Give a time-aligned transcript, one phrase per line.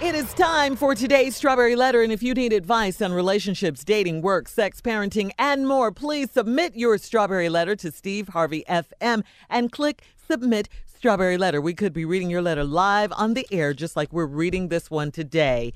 [0.00, 2.02] It is time for today's Strawberry Letter.
[2.02, 6.76] And if you need advice on relationships, dating, work, sex, parenting, and more, please submit
[6.76, 11.60] your Strawberry Letter to Steve Harvey FM and click Submit Strawberry Letter.
[11.60, 14.88] We could be reading your letter live on the air, just like we're reading this
[14.88, 15.72] one today.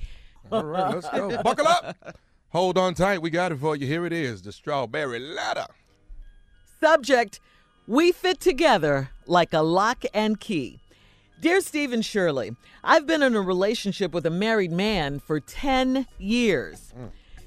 [0.53, 1.29] All right, let's go.
[1.43, 2.17] Buckle up.
[2.51, 3.21] Hold on tight.
[3.21, 3.85] We got it for you.
[3.85, 5.67] Here it is the Strawberry Letter.
[6.79, 7.41] Subject
[7.87, 10.79] We fit together like a lock and key.
[11.43, 12.55] Dear Stephen Shirley,
[12.85, 16.93] I've been in a relationship with a married man for 10 years.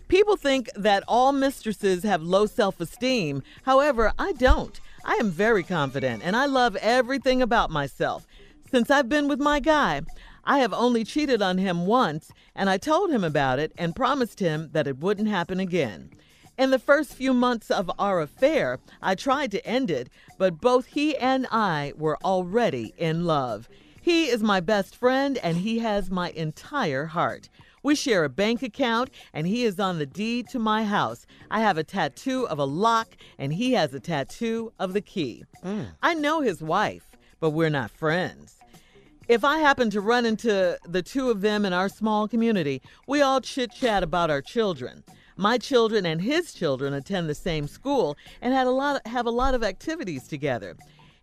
[0.08, 3.42] People think that all mistresses have low self esteem.
[3.62, 4.78] However, I don't.
[5.02, 8.26] I am very confident and I love everything about myself.
[8.70, 10.02] Since I've been with my guy,
[10.44, 14.40] I have only cheated on him once, and I told him about it and promised
[14.40, 16.10] him that it wouldn't happen again.
[16.58, 20.84] In the first few months of our affair, I tried to end it, but both
[20.84, 23.70] he and I were already in love.
[24.06, 27.48] He is my best friend, and he has my entire heart.
[27.82, 31.26] We share a bank account, and he is on the deed to my house.
[31.50, 35.44] I have a tattoo of a lock, and he has a tattoo of the key.
[35.64, 35.88] Mm.
[36.04, 38.54] I know his wife, but we're not friends.
[39.26, 43.22] If I happen to run into the two of them in our small community, we
[43.22, 45.02] all chit chat about our children.
[45.36, 49.32] My children and his children attend the same school and had a lot have a
[49.32, 50.76] lot of activities together.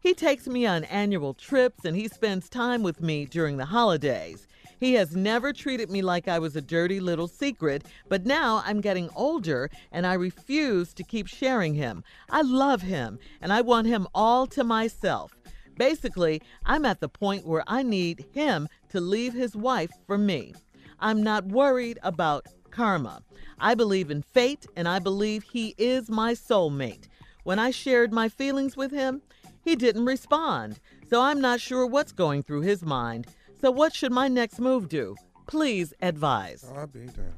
[0.03, 4.47] He takes me on annual trips and he spends time with me during the holidays.
[4.77, 8.81] He has never treated me like I was a dirty little secret, but now I'm
[8.81, 12.03] getting older and I refuse to keep sharing him.
[12.29, 15.31] I love him and I want him all to myself.
[15.77, 20.53] Basically, I'm at the point where I need him to leave his wife for me.
[20.99, 23.23] I'm not worried about karma.
[23.57, 27.07] I believe in fate and I believe he is my soulmate.
[27.43, 29.21] When I shared my feelings with him,
[29.64, 33.28] he didn't respond, so I'm not sure what's going through his mind.
[33.61, 35.16] So, what should my next move do?
[35.47, 36.66] Please advise.
[36.75, 37.33] I'll be down.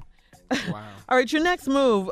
[0.52, 0.84] Wow.
[1.08, 2.10] All right, your next move,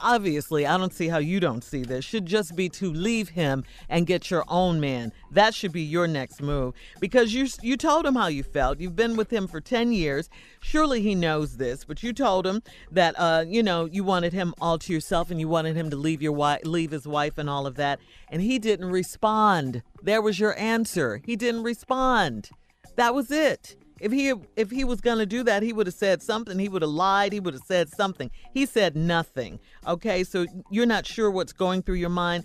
[0.00, 3.64] obviously, I don't see how you don't see this, should just be to leave him
[3.88, 5.12] and get your own man.
[5.32, 8.78] That should be your next move because you you told him how you felt.
[8.78, 10.30] You've been with him for 10 years.
[10.60, 12.62] Surely he knows this, but you told him
[12.92, 15.96] that uh, you know, you wanted him all to yourself and you wanted him to
[15.96, 17.98] leave your wife, leave his wife and all of that,
[18.30, 19.82] and he didn't respond.
[20.02, 21.20] There was your answer.
[21.24, 22.50] He didn't respond.
[22.96, 23.76] That was it.
[24.00, 26.58] If he if he was going to do that, he would have said something.
[26.58, 27.32] He would have lied.
[27.32, 28.30] He would have said something.
[28.52, 29.60] He said nothing.
[29.86, 32.44] Okay, so you're not sure what's going through your mind.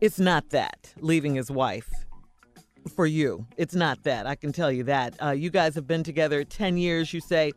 [0.00, 1.90] It's not that leaving his wife
[2.96, 3.46] for you.
[3.56, 4.26] It's not that.
[4.26, 5.14] I can tell you that.
[5.22, 7.12] Uh, you guys have been together 10 years.
[7.12, 7.52] You say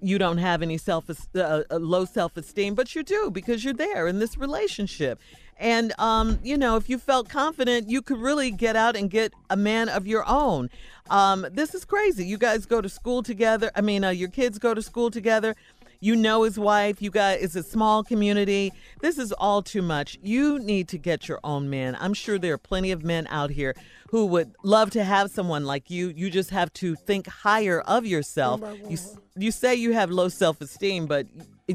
[0.00, 3.74] you don't have any self uh, uh, low self esteem, but you do because you're
[3.74, 5.20] there in this relationship.
[5.58, 9.32] And um, you know, if you felt confident, you could really get out and get
[9.50, 10.70] a man of your own.
[11.10, 12.26] Um, this is crazy.
[12.26, 13.70] You guys go to school together.
[13.74, 15.56] I mean, uh, your kids go to school together.
[16.00, 17.02] You know his wife.
[17.02, 18.72] You guys, it's a small community.
[19.00, 20.16] This is all too much.
[20.22, 21.96] You need to get your own man.
[21.98, 23.74] I'm sure there are plenty of men out here
[24.10, 26.12] who would love to have someone like you.
[26.14, 28.62] You just have to think higher of yourself.
[28.88, 28.96] You
[29.36, 31.26] you say you have low self-esteem, but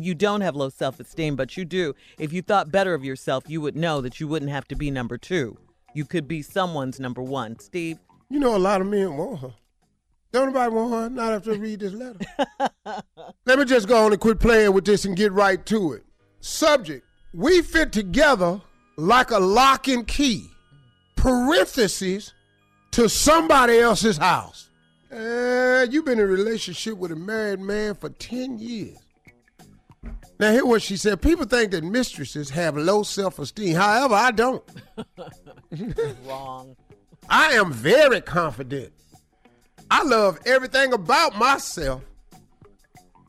[0.01, 1.93] you don't have low self-esteem, but you do.
[2.17, 4.89] If you thought better of yourself, you would know that you wouldn't have to be
[4.89, 5.57] number 2.
[5.93, 7.59] You could be someone's number 1.
[7.59, 7.99] Steve,
[8.29, 9.53] You know, a lot of men want her.
[10.31, 12.17] Don't nobody want her, not after I read this letter.
[13.45, 16.03] Let me just go on and quit playing with this and get right to it.
[16.39, 18.59] Subject We fit together
[18.97, 20.49] like a lock and key,
[21.15, 22.33] parentheses,
[22.91, 24.69] to somebody else's house.
[25.11, 28.97] Uh, you've been in a relationship with a married man for 10 years.
[30.39, 31.21] Now, hear what she said.
[31.21, 33.75] People think that mistresses have low self esteem.
[33.75, 34.63] However, I don't.
[36.25, 36.75] wrong.
[37.29, 38.93] I am very confident.
[39.89, 42.01] I love everything about myself.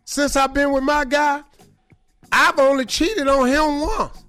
[0.05, 1.43] Since I've been with my guy,
[2.33, 4.25] I've only cheated on him once.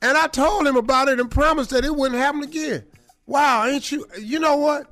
[0.00, 2.84] And I told him about it and promised that it wouldn't happen again.
[3.26, 4.90] Wow, ain't you you know what?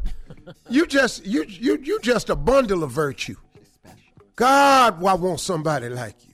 [0.68, 3.36] You just you you you just a bundle of virtue.
[4.40, 6.32] God, I want somebody like you.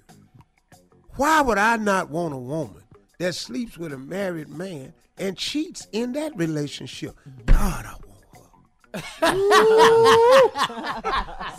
[1.16, 2.84] Why would I not want a woman
[3.18, 7.18] that sleeps with a married man and cheats in that relationship?
[7.46, 8.22] God, I want
[8.94, 9.32] her.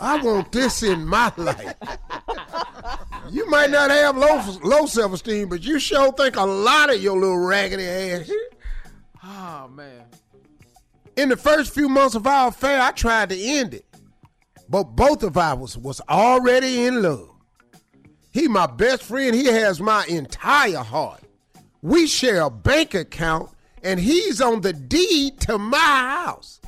[0.00, 1.74] I want this in my life.
[3.28, 7.02] You might not have low low self esteem, but you sure think a lot of
[7.02, 8.30] your little raggedy ass.
[9.22, 10.04] Oh man.
[11.14, 13.84] In the first few months of our affair, I tried to end it,
[14.68, 17.30] but both of us was already in love.
[18.30, 19.34] He my best friend.
[19.34, 21.22] He has my entire heart.
[21.82, 23.50] We share a bank account,
[23.82, 26.60] and he's on the deed to my house.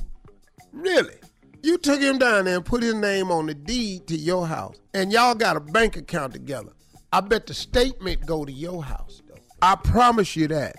[0.73, 1.17] Really?
[1.63, 4.81] You took him down there and put his name on the deed to your house,
[4.95, 6.73] and y'all got a bank account together.
[7.13, 9.41] I bet the statement go to your house, though.
[9.61, 10.77] I promise you that.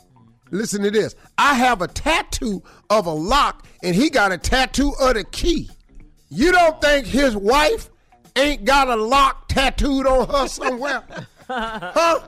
[0.49, 1.15] Listen to this.
[1.37, 5.69] I have a tattoo of a lock, and he got a tattoo of the key.
[6.33, 7.89] You don't think his wife
[8.37, 11.03] ain't got a lock tattooed on her somewhere?
[11.49, 12.21] huh?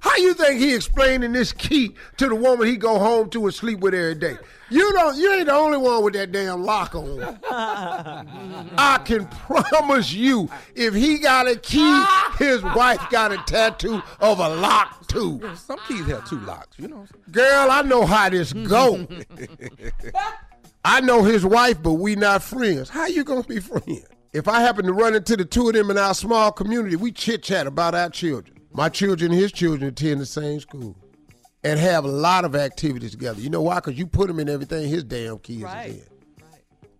[0.00, 3.54] How you think he explaining this key to the woman he go home to and
[3.54, 4.36] sleep with every day?
[4.70, 5.18] You don't.
[5.18, 7.38] You ain't the only one with that damn lock on.
[7.50, 12.04] I can promise you, if he got a key,
[12.38, 15.40] his wife got a tattoo of a lock too.
[15.54, 17.06] Some keys have two locks, you know.
[17.30, 19.06] Girl, I know how this go.
[20.90, 22.88] I know his wife, but we not friends.
[22.88, 24.06] How you gonna be friends?
[24.32, 27.12] If I happen to run into the two of them in our small community, we
[27.12, 28.56] chit chat about our children.
[28.72, 30.96] My children and his children attend the same school
[31.62, 33.38] and have a lot of activities together.
[33.40, 33.76] You know why?
[33.76, 35.90] Because you put them in everything his damn kids Right.
[35.90, 36.02] in.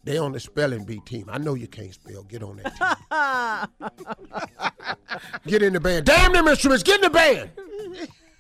[0.05, 1.27] They on the spelling bee team.
[1.31, 2.23] I know you can't spell.
[2.25, 5.19] Get on that team.
[5.47, 6.05] Get in the band.
[6.07, 6.83] Damn them instruments.
[6.83, 7.51] Get in the band.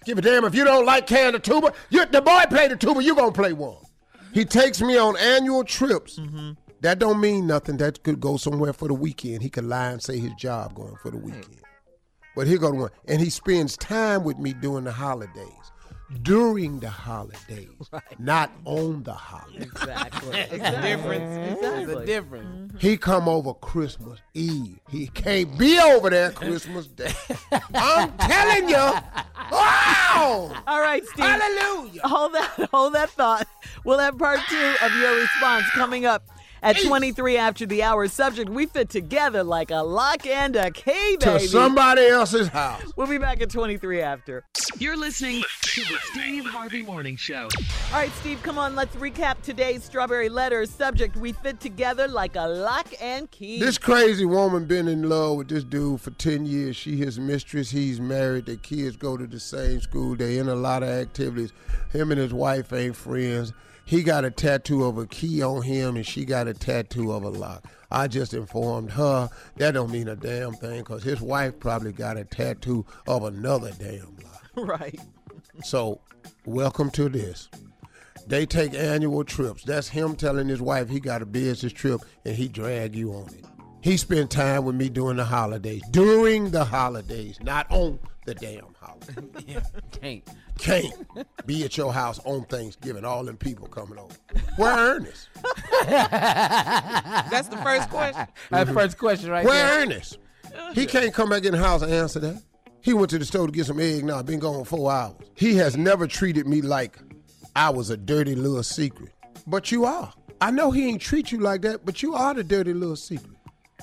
[0.05, 1.73] Give a damn if you don't like can the tuba.
[1.91, 3.03] You, the boy play the tuba.
[3.03, 3.77] You gonna play one.
[4.38, 6.17] He takes me on annual trips.
[6.17, 6.52] Mm-hmm.
[6.82, 7.76] That don't mean nothing.
[7.79, 9.43] That could go somewhere for the weekend.
[9.43, 11.58] He could lie and say his job going for the weekend.
[12.37, 12.90] But here go the one.
[13.08, 15.73] And he spends time with me during the holidays.
[16.23, 17.69] During the holidays.
[18.20, 19.64] Not on the holidays.
[19.64, 20.38] Exactly.
[20.52, 21.52] It's a difference.
[21.52, 22.06] It's a Exactly.
[22.06, 22.46] difference.
[22.73, 22.79] Mm-hmm.
[22.79, 24.79] He come over Christmas Eve.
[24.88, 27.12] He can't be over there Christmas Day.
[27.75, 28.93] I'm telling you.
[29.50, 30.52] Wow!
[30.67, 31.25] All right, Steve.
[31.25, 32.02] Hallelujah.
[32.05, 33.46] Hold that, hold that thought.
[33.88, 36.29] We'll have part two of your response coming up
[36.62, 38.06] at 23 after the hour.
[38.06, 42.82] Subject: We fit together like a lock and a key, To somebody else's house.
[42.96, 44.44] We'll be back at 23 after.
[44.76, 47.49] You're listening to the Steve Harvey Morning Show.
[47.90, 48.76] All right, Steve, come on.
[48.76, 50.69] Let's recap today's strawberry letters.
[50.69, 53.58] Subject: We fit together like a lock and key.
[53.58, 56.76] This crazy woman been in love with this dude for 10 years.
[56.76, 58.44] She his mistress, he's married.
[58.44, 60.14] Their kids go to the same school.
[60.14, 61.55] They in a lot of activities.
[61.90, 63.55] Him and his wife ain't friends.
[63.88, 67.23] He got a tattoo of a key on him and she got a tattoo of
[67.23, 67.64] a lock.
[67.90, 72.19] I just informed her that don't mean a damn thing because his wife probably got
[72.19, 74.44] a tattoo of another damn lock.
[74.56, 75.00] right.
[75.64, 76.02] So,
[76.44, 77.49] welcome to this.
[78.26, 79.64] They take annual trips.
[79.64, 83.29] That's him telling his wife he got a business trip and he drag you on
[83.32, 83.46] it.
[83.81, 85.83] He spent time with me during the holidays.
[85.91, 89.61] During the holidays, not on the damn holiday.
[89.93, 90.29] Can't.
[90.59, 94.13] Can't be at your house on Thanksgiving, all them people coming over.
[94.57, 95.29] Where Ernest?
[95.87, 98.27] That's the first question.
[98.51, 99.83] That's the first question right Where there.
[99.83, 100.19] Ernest?
[100.75, 102.43] He can't come back in the house and answer that.
[102.81, 104.19] He went to the store to get some egg now.
[104.19, 105.15] I've been gone four hours.
[105.35, 106.99] He has never treated me like
[107.55, 109.13] I was a dirty little secret.
[109.47, 110.13] But you are.
[110.41, 113.33] I know he ain't treat you like that, but you are the dirty little secret.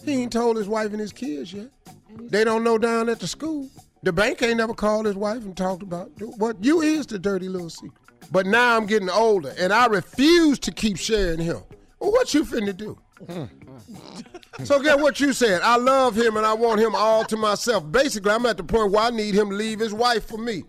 [0.03, 1.69] He ain't told his wife and his kids yet.
[2.17, 3.69] They don't know down at the school.
[4.03, 7.49] The bank ain't never called his wife and talked about what you is the dirty
[7.49, 7.93] little secret.
[8.31, 11.61] But now I'm getting older and I refuse to keep sharing him.
[11.99, 12.97] Well, what you finna do?
[14.63, 15.61] So get what you said.
[15.63, 17.91] I love him and I want him all to myself.
[17.91, 20.63] Basically, I'm at the point where I need him to leave his wife for me.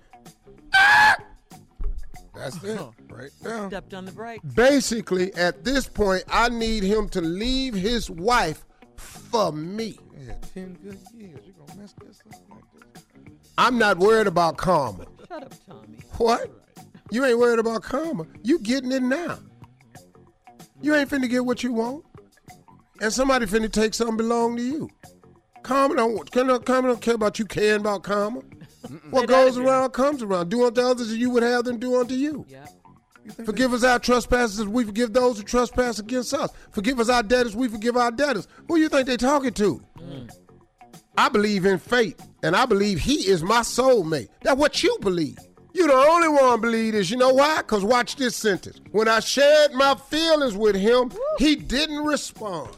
[2.34, 2.90] That's it, uh-huh.
[3.08, 3.69] right there.
[3.69, 4.44] Stepped on the brakes.
[4.55, 8.67] Basically, at this point, I need him to leave his wife
[9.06, 9.99] for me.
[10.19, 11.41] Yeah, ten good years.
[11.44, 13.53] You gonna mess this up like this?
[13.58, 15.06] I'm not worried about karma.
[15.29, 15.98] Shut up, Tommy.
[16.19, 16.51] What?
[17.10, 18.27] You ain't worried about karma.
[18.43, 19.39] You getting it now.
[20.81, 22.05] You ain't finna get what you want.
[23.01, 24.91] And somebody finna take something belong to you.
[25.63, 28.43] Karma don't, karma don't care about you caring about karma.
[29.10, 30.48] What goes around comes around.
[30.48, 32.44] Do unto others as you would have them do unto you.
[32.48, 32.69] Yep.
[33.44, 36.50] Forgive us our trespasses as we forgive those who trespass against us.
[36.70, 38.48] Forgive us our debtors, we forgive our debtors.
[38.68, 39.82] Who you think they talking to?
[41.18, 44.28] I believe in fate, and I believe he is my soulmate.
[44.42, 45.38] That's what you believe.
[45.72, 47.10] You the only one believe this.
[47.10, 47.58] You know why?
[47.58, 48.80] Because watch this sentence.
[48.92, 52.70] When I shared my feelings with him, he didn't respond.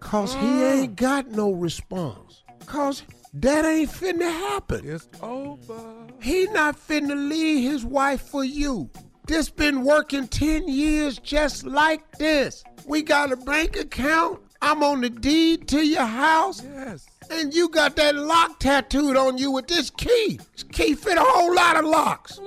[0.00, 2.42] Cause he ain't got no response.
[2.66, 3.02] Cause
[3.34, 4.88] that ain't finna happen.
[4.88, 5.80] It's over.
[6.20, 8.90] He not finna leave his wife for you.
[9.28, 12.64] This been working 10 years just like this.
[12.86, 14.40] We got a bank account.
[14.62, 16.64] I'm on the deed to your house.
[16.64, 17.06] Yes.
[17.30, 20.40] And you got that lock tattooed on you with this key.
[20.54, 22.40] This key fit a whole lot of locks.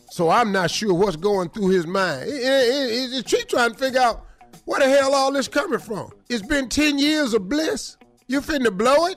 [0.10, 2.24] so I'm not sure what's going through his mind.
[2.28, 4.26] Is she trying to figure out
[4.64, 6.10] where the hell all this coming from?
[6.28, 7.96] It's been 10 years of bliss.
[8.26, 9.16] You finna blow it?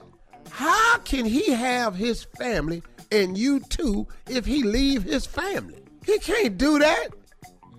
[0.50, 5.81] How can he have his family and you too if he leave his family?
[6.04, 7.08] He can't do that.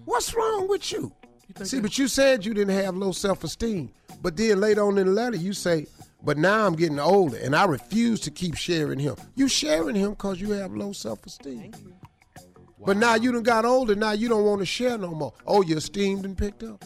[0.05, 1.11] What's wrong with you?
[1.63, 3.91] See, but you said you didn't have low self esteem.
[4.21, 5.85] But then later on in the letter, you say,
[6.23, 9.15] but now I'm getting older and I refuse to keep sharing him.
[9.35, 11.73] You sharing him because you have low self esteem.
[12.85, 15.33] But now you done got older, now you don't want to share no more.
[15.47, 16.83] Oh, you're esteem and picked up?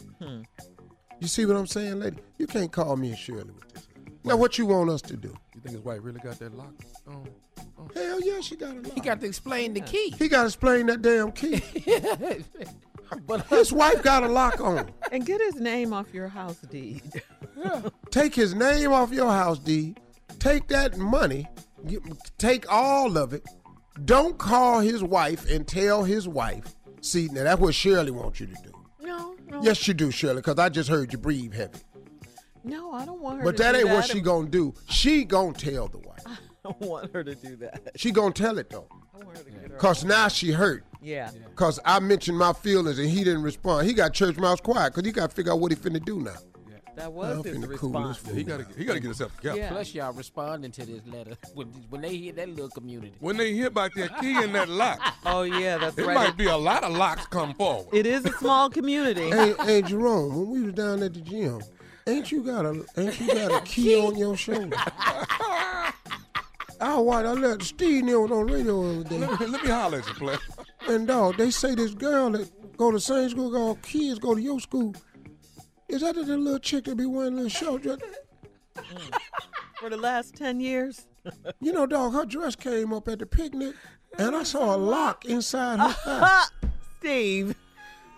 [1.20, 2.17] You see what I'm saying, lady?
[2.38, 3.87] You can't call me and Shirley with this.
[4.28, 5.30] Now, what you want us to do?
[5.56, 6.74] You think his wife really got that lock
[7.08, 7.28] on?
[7.96, 8.94] Hell yeah, she got a lot.
[8.94, 10.14] He got to explain the key.
[10.18, 11.62] He got to explain that damn key.
[13.28, 14.90] but uh, His wife got a lock on.
[15.12, 17.02] And get his name off your house deed.
[17.58, 17.82] yeah.
[18.12, 20.00] Take his name off your house deed.
[20.40, 21.48] Take that money.
[22.38, 23.44] Take all of it.
[24.06, 26.76] Don't call his wife and tell his wife.
[27.02, 28.72] See, now that's what Shirley wants you to do.
[29.02, 29.62] No, no.
[29.64, 31.80] Yes, you do, Shirley, because I just heard you breathe heavy.
[32.64, 33.96] No, I don't want her But to that do ain't that.
[33.96, 34.74] what she gonna do.
[34.90, 36.22] She gonna tell the wife.
[36.26, 37.92] I don't want her to do that.
[37.96, 38.88] She gonna tell it though.
[39.14, 39.78] I want her to get her.
[39.78, 40.84] Cause now she hurt.
[41.02, 41.32] Yeah.
[41.56, 43.88] Cause I mentioned my feelings and he didn't respond.
[43.88, 46.20] He got church mouse quiet because he got to figure out what he finna do
[46.20, 46.34] now.
[46.96, 48.24] That was I'm his finna cool response.
[48.28, 49.60] Yeah, he gotta he gotta get himself together.
[49.60, 49.70] Yeah.
[49.70, 53.14] plus y'all responding to this letter when when they hear that little community.
[53.20, 56.16] When they hear about that key in that lock, Oh yeah, that's it right.
[56.16, 57.94] might be a lot of locks come forward.
[57.94, 59.30] It is a small community.
[59.30, 61.62] hey, hey, Jerome, when we was down at the gym,
[62.08, 64.76] ain't you got a ain't you got a key on your shoulder?
[66.80, 67.26] I watch.
[67.26, 70.00] I let Steve Neal was on radio the other day, let, me, let me holler
[70.00, 70.36] at you, play.
[70.88, 74.36] and dog, they say this girl that go to the same school, all kids go
[74.36, 74.94] to your school.
[75.90, 78.00] Is that the little chick that be wearing little short dress?
[78.78, 79.12] Mm.
[79.80, 81.08] For the last ten years.
[81.60, 83.74] You know, dog, her dress came up at the picnic,
[84.20, 86.20] and I saw a lock inside her thigh.
[86.20, 86.50] Ha!
[87.00, 87.56] Steve.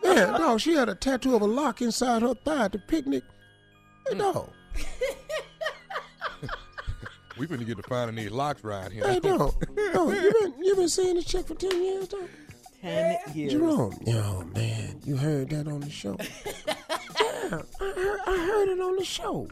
[0.03, 3.23] Yeah, dog, she had a tattoo of a lock inside her thigh at the picnic.
[4.09, 4.13] Mm.
[4.13, 4.49] Hey, dog,
[7.37, 9.07] We finna get to finding these locks right here.
[9.07, 9.53] hey, dog,
[9.93, 12.27] dog, you been you been seeing this chick for ten years, dog?
[12.81, 13.51] Ten years.
[13.53, 16.17] Jerome, yo man, you heard that on the show?
[16.47, 19.47] yeah, I heard, I heard it on the show.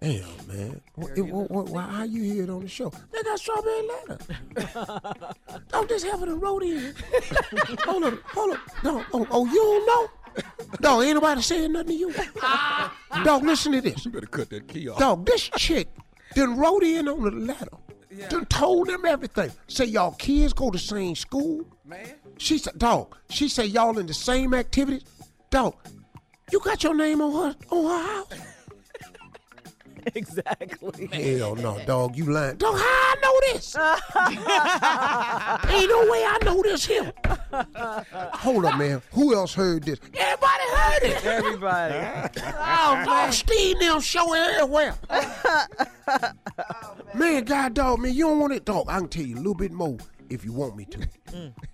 [0.00, 0.80] Damn, man.
[0.94, 2.92] What, what, what, why, how you hear it on the show?
[3.12, 4.18] They got strawberry letter.
[5.70, 6.94] Don't just have it in wrote in.
[7.80, 8.60] hold up, hold up.
[8.84, 10.08] No, oh, oh, you don't know?
[10.80, 12.12] Dog, ain't nobody saying nothing to you.
[13.24, 14.04] Dog, listen to this.
[14.04, 14.98] You better cut that key off.
[14.98, 15.88] Dog, this chick
[16.34, 17.68] then wrote in on the letter.
[18.28, 19.50] Done told them everything.
[19.68, 21.66] Say y'all kids go to same school.
[21.84, 22.14] Man.
[22.38, 25.04] She said, dog, she said y'all in the same activities.
[25.50, 25.74] Dog,
[26.50, 28.28] you got your name on her on her house?
[30.14, 31.08] Exactly.
[31.08, 32.56] Hell no, dog, you lying.
[32.58, 33.74] Dog, how I know this?
[35.74, 37.10] Ain't no way I know this him.
[37.52, 39.02] Hold up, man.
[39.12, 39.98] Who else heard this?
[40.14, 41.26] Everybody heard it.
[41.26, 42.40] Everybody.
[42.78, 44.94] Oh man, Steve now show it everywhere.
[47.14, 48.86] man, God dog, man, you don't want it, dog.
[48.88, 49.96] I can tell you a little bit more
[50.28, 50.98] if you want me to.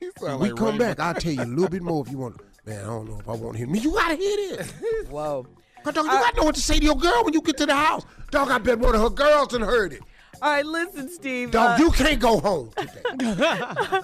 [0.00, 0.96] He sound we like come Raymond.
[0.96, 2.40] back, I'll tell you a little bit more if you want.
[2.64, 3.80] Man, I don't know if I want to hear me.
[3.80, 4.70] You gotta hear this.
[5.10, 5.46] Whoa.
[5.84, 7.66] Cause dog, you gotta know what to say to your girl when you get to
[7.66, 8.04] the house.
[8.30, 10.00] Dog, I bet one of her girls done heard it.
[10.40, 11.50] All right, listen, Steve.
[11.50, 14.00] Dog, uh, you can't go home today.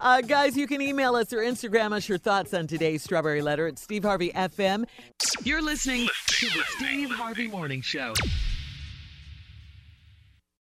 [0.00, 3.66] Uh, guys, you can email us or Instagram us your thoughts on today's Strawberry Letter
[3.66, 4.84] at Steve Harvey FM.
[5.44, 8.14] You're listening to the Steve Harvey Morning Show.